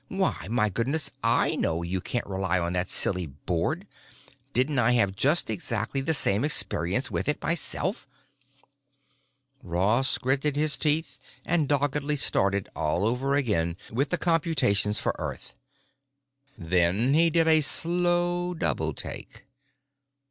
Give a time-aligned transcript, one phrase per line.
[0.07, 3.85] Why, my goodness, I know you can't rely on that silly board!
[4.51, 8.07] Didn't I have just exactly the same experience with it myself?"
[9.61, 15.53] Ross gritted his teeth and doggedly started all over again with the computations for Earth.
[16.57, 19.43] Then he did a slow double take.